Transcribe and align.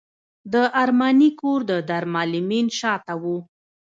د 0.53 0.55
ارماني 0.83 1.29
کور 1.39 1.59
د 1.69 1.71
دارالمعلمین 1.89 2.67
شاته 2.79 3.13
و. 3.21 3.23